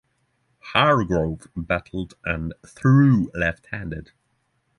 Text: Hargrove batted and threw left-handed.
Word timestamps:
Hargrove 0.73 1.47
batted 1.55 2.15
and 2.25 2.55
threw 2.65 3.29
left-handed. 3.35 4.09